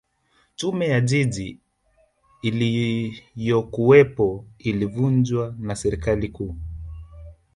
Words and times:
tume 0.55 0.87
ya 0.87 1.01
jiji 1.01 1.59
iliyokuwepo 2.41 4.45
ilivunjwa 4.59 5.55
na 5.59 5.75
serikali 5.75 6.29
kuu 6.29 6.55